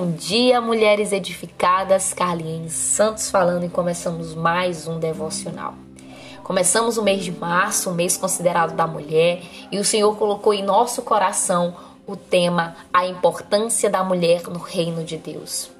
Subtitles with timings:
[0.00, 2.14] Bom dia, mulheres edificadas.
[2.14, 5.74] Carlinhos Santos falando e começamos mais um devocional.
[6.42, 10.62] Começamos o mês de março, o mês considerado da mulher, e o Senhor colocou em
[10.62, 15.70] nosso coração o tema A importância da mulher no reino de Deus.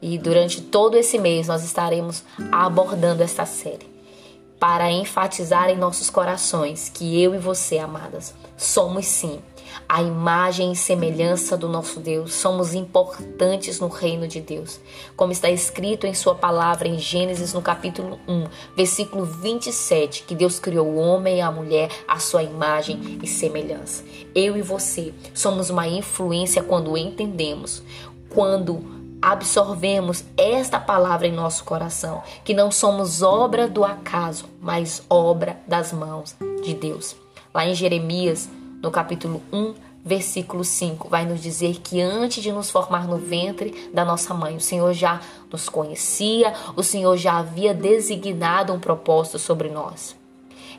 [0.00, 3.92] E durante todo esse mês nós estaremos abordando esta série
[4.58, 9.38] para enfatizar em nossos corações que eu e você, amadas, somos sim
[9.88, 12.34] a imagem e semelhança do nosso Deus.
[12.34, 14.80] Somos importantes no reino de Deus.
[15.16, 20.58] Como está escrito em Sua palavra em Gênesis, no capítulo 1, versículo 27, que Deus
[20.58, 24.04] criou o homem e a mulher à sua imagem e semelhança.
[24.34, 27.82] Eu e você somos uma influência quando entendemos,
[28.28, 28.94] quando
[29.24, 35.92] absorvemos esta palavra em nosso coração, que não somos obra do acaso, mas obra das
[35.92, 37.16] mãos de Deus.
[37.54, 38.50] Lá em Jeremias,
[38.82, 39.74] no capítulo 1,
[40.04, 44.56] versículo 5, vai nos dizer que antes de nos formar no ventre da nossa mãe,
[44.56, 50.14] o Senhor já nos conhecia, o Senhor já havia designado um propósito sobre nós.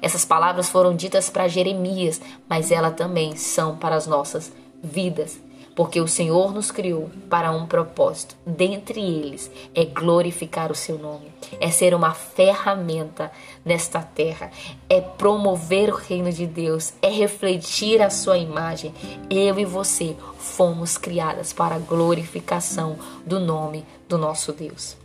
[0.01, 4.51] Essas palavras foram ditas para Jeremias, mas elas também são para as nossas
[4.83, 5.39] vidas
[5.75, 8.35] porque o Senhor nos criou para um propósito.
[8.45, 13.31] Dentre eles é glorificar o seu nome, é ser uma ferramenta
[13.63, 14.49] nesta terra,
[14.89, 18.93] é promover o reino de Deus, é refletir a sua imagem.
[19.29, 24.95] Eu e você fomos criadas para a glorificação do nome do nosso Deus.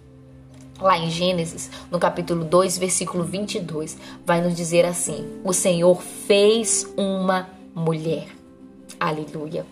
[0.80, 6.86] Lá em Gênesis, no capítulo 2, versículo 22, vai nos dizer assim: O Senhor fez
[6.96, 8.39] uma mulher.
[9.00, 9.64] Aleluia.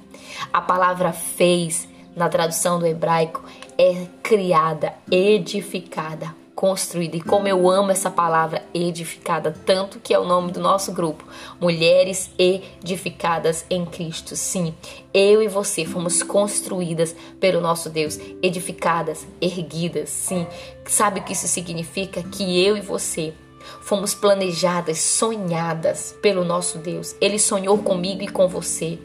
[0.51, 3.45] A palavra fez, na tradução do hebraico,
[3.77, 7.19] é criada, edificada, construída.
[7.19, 11.25] E como eu amo essa palavra edificada, tanto que é o nome do nosso grupo,
[11.61, 14.35] Mulheres Edificadas em Cristo.
[14.35, 14.75] Sim,
[15.13, 20.09] eu e você fomos construídas pelo nosso Deus, edificadas, erguidas.
[20.09, 20.47] Sim,
[20.87, 22.23] sabe o que isso significa?
[22.23, 23.35] Que eu e você
[23.83, 27.15] fomos planejadas, sonhadas pelo nosso Deus.
[27.21, 28.99] Ele sonhou comigo e com você.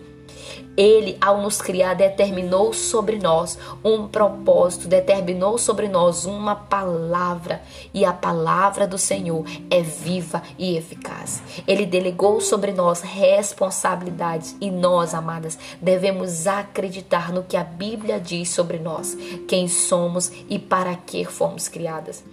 [0.76, 7.62] Ele, ao nos criar, determinou sobre nós um propósito, determinou sobre nós uma palavra,
[7.94, 11.44] e a palavra do Senhor é viva e eficaz.
[11.68, 18.50] Ele delegou sobre nós responsabilidades, e nós, amadas, devemos acreditar no que a Bíblia diz
[18.50, 19.16] sobre nós,
[19.48, 22.24] quem somos e para que fomos criadas.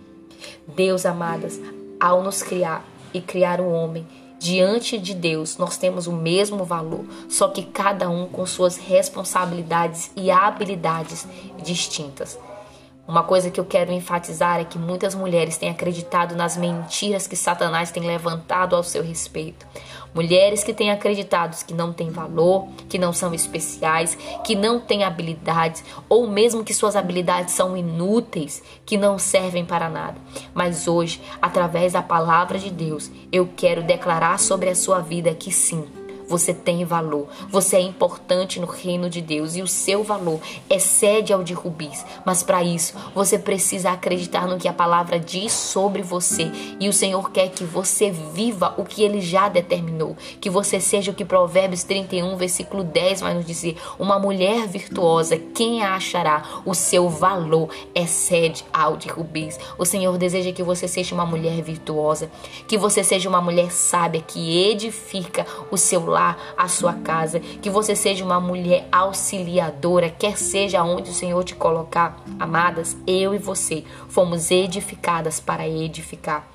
[0.66, 1.60] Deus, amadas,
[2.00, 4.06] ao nos criar e criar o homem,
[4.40, 10.10] Diante de Deus, nós temos o mesmo valor, só que cada um com suas responsabilidades
[10.16, 11.28] e habilidades
[11.62, 12.38] distintas.
[13.06, 17.34] Uma coisa que eu quero enfatizar é que muitas mulheres têm acreditado nas mentiras que
[17.34, 19.66] Satanás tem levantado ao seu respeito.
[20.14, 25.04] Mulheres que têm acreditado que não têm valor, que não são especiais, que não têm
[25.04, 30.16] habilidades, ou mesmo que suas habilidades são inúteis, que não servem para nada.
[30.54, 35.52] Mas hoje, através da palavra de Deus, eu quero declarar sobre a sua vida que
[35.52, 35.99] sim
[36.30, 37.26] você tem valor.
[37.48, 42.06] Você é importante no reino de Deus e o seu valor excede ao de rubis.
[42.24, 46.48] Mas para isso, você precisa acreditar no que a palavra diz sobre você.
[46.78, 50.16] E o Senhor quer que você viva o que ele já determinou.
[50.40, 55.36] Que você seja o que Provérbios 31, versículo 10 vai nos dizer: uma mulher virtuosa,
[55.36, 56.44] quem a achará?
[56.64, 59.58] O seu valor excede ao de rubis.
[59.76, 62.30] O Senhor deseja que você seja uma mulher virtuosa,
[62.68, 66.19] que você seja uma mulher sábia que edifica o seu lar
[66.56, 71.54] a sua casa, que você seja uma mulher auxiliadora, quer seja onde o Senhor te
[71.54, 72.16] colocar.
[72.38, 76.46] Amadas, eu e você fomos edificadas para edificar.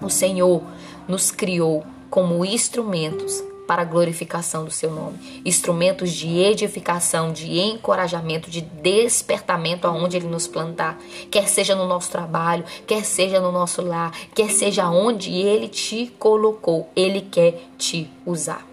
[0.00, 0.62] O Senhor
[1.08, 5.42] nos criou como instrumentos para a glorificação do seu nome.
[5.44, 10.98] Instrumentos de edificação, de encorajamento, de despertamento aonde ele nos plantar,
[11.30, 16.06] quer seja no nosso trabalho, quer seja no nosso lar, quer seja onde ele te
[16.18, 18.66] colocou, ele quer te usar.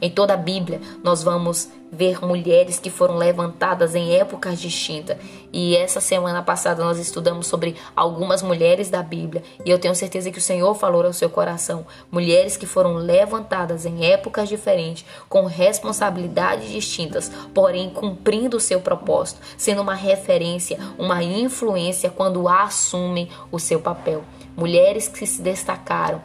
[0.00, 5.16] Em toda a Bíblia, nós vamos ver mulheres que foram levantadas em épocas distintas.
[5.52, 10.30] E essa semana passada nós estudamos sobre algumas mulheres da Bíblia, e eu tenho certeza
[10.30, 15.46] que o Senhor falou ao seu coração, mulheres que foram levantadas em épocas diferentes, com
[15.46, 23.58] responsabilidades distintas, porém cumprindo o seu propósito, sendo uma referência, uma influência quando assumem o
[23.58, 24.24] seu papel.
[24.56, 26.22] Mulheres que se destacaram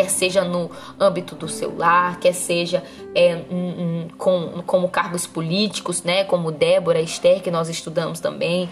[0.00, 2.82] quer seja no âmbito do seu lar, quer seja
[3.14, 3.42] é,
[4.16, 8.70] com, como cargos políticos, né, como Débora, Esther, que nós estudamos também,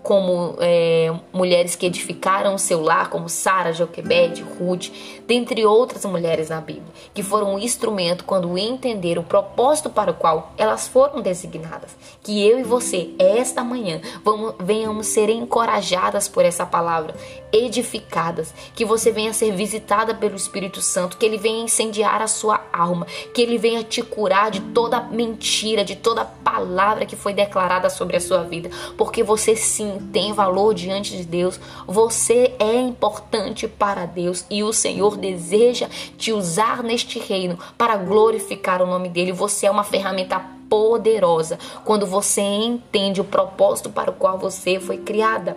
[0.00, 4.90] como é, mulheres que edificaram o seu lar, como Sara, Joquebede, Ruth,
[5.26, 10.14] dentre outras mulheres na Bíblia, que foram um instrumento quando entenderam o propósito para o
[10.14, 11.96] qual elas foram designadas.
[12.22, 17.14] Que eu e você, esta manhã, vamos, venhamos ser encorajadas por essa palavra,
[17.52, 22.60] edificadas, que você venha ser visitada pelo Espírito Santo, que ele venha incendiar a sua
[22.72, 27.88] alma, que ele venha te curar de toda mentira, de toda palavra que foi declarada
[27.88, 33.68] sobre a sua vida, porque você sim tem valor diante de Deus, você é importante
[33.68, 39.32] para Deus e o Senhor deseja te usar neste reino para glorificar o nome dele.
[39.32, 44.98] Você é uma ferramenta poderosa quando você entende o propósito para o qual você foi
[44.98, 45.56] criada.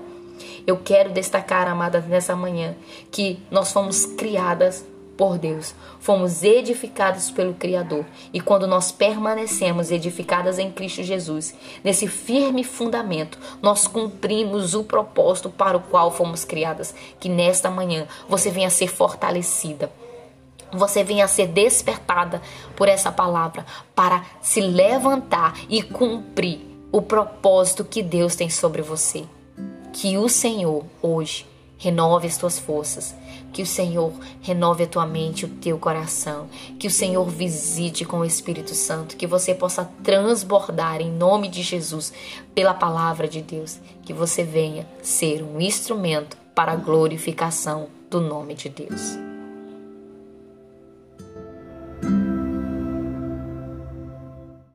[0.66, 2.76] Eu quero destacar, amadas, nessa manhã,
[3.12, 4.86] que nós fomos criadas
[5.24, 8.04] por Deus, fomos edificados pelo Criador.
[8.34, 15.50] E quando nós permanecemos edificadas em Cristo Jesus, nesse firme fundamento, nós cumprimos o propósito
[15.50, 16.94] para o qual fomos criadas.
[17.22, 19.90] Que nesta manhã você venha ser fortalecida
[20.74, 22.42] você venha ser despertada
[22.76, 26.60] por essa palavra para se levantar e cumprir
[26.92, 29.24] o propósito que Deus tem sobre você.
[29.94, 31.46] Que o Senhor hoje
[31.84, 33.14] renove as tuas forças,
[33.52, 36.48] que o Senhor renove a tua mente, o teu coração,
[36.80, 41.62] que o Senhor visite com o Espírito Santo, que você possa transbordar em nome de
[41.62, 42.14] Jesus
[42.56, 48.54] pela palavra de Deus, que você venha ser um instrumento para a glorificação do nome
[48.54, 49.23] de Deus.